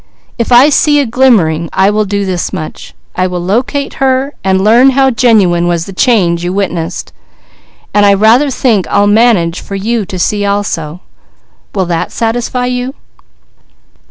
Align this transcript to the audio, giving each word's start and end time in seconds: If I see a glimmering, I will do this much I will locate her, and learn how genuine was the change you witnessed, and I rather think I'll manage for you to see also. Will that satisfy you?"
If 0.39 0.51
I 0.51 0.69
see 0.69 0.99
a 0.99 1.05
glimmering, 1.05 1.69
I 1.73 1.91
will 1.91 2.05
do 2.05 2.25
this 2.25 2.51
much 2.51 2.95
I 3.15 3.27
will 3.27 3.39
locate 3.39 3.93
her, 4.01 4.33
and 4.43 4.63
learn 4.63 4.89
how 4.97 5.11
genuine 5.11 5.67
was 5.67 5.85
the 5.85 5.93
change 5.93 6.43
you 6.43 6.51
witnessed, 6.51 7.13
and 7.93 8.03
I 8.03 8.15
rather 8.15 8.49
think 8.49 8.87
I'll 8.89 9.05
manage 9.05 9.61
for 9.61 9.75
you 9.75 10.07
to 10.07 10.17
see 10.17 10.43
also. 10.43 11.01
Will 11.75 11.85
that 11.85 12.11
satisfy 12.11 12.65
you?" 12.65 12.95